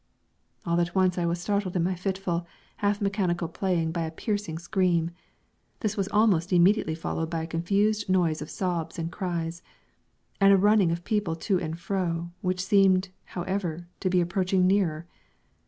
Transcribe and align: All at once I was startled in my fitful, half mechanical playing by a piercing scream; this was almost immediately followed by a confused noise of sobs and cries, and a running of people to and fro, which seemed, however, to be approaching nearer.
All 0.65 0.81
at 0.81 0.95
once 0.95 1.19
I 1.19 1.27
was 1.27 1.39
startled 1.39 1.75
in 1.75 1.83
my 1.83 1.93
fitful, 1.93 2.47
half 2.77 3.01
mechanical 3.01 3.47
playing 3.47 3.91
by 3.91 4.01
a 4.01 4.09
piercing 4.09 4.57
scream; 4.57 5.11
this 5.81 5.95
was 5.95 6.07
almost 6.07 6.51
immediately 6.51 6.95
followed 6.95 7.29
by 7.29 7.43
a 7.43 7.45
confused 7.45 8.09
noise 8.09 8.41
of 8.41 8.49
sobs 8.49 8.97
and 8.97 9.11
cries, 9.11 9.61
and 10.39 10.51
a 10.51 10.57
running 10.57 10.91
of 10.91 11.03
people 11.03 11.35
to 11.45 11.59
and 11.59 11.79
fro, 11.79 12.31
which 12.41 12.65
seemed, 12.65 13.09
however, 13.25 13.85
to 13.99 14.09
be 14.09 14.21
approaching 14.21 14.65
nearer. 14.65 15.05